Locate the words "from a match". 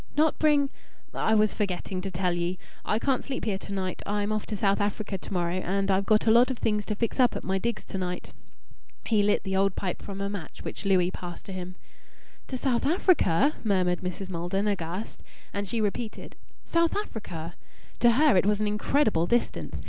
10.01-10.63